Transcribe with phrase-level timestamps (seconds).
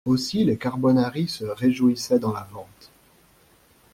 [0.07, 2.91] Aussi les carbonari se réjouissaient dans la Vente.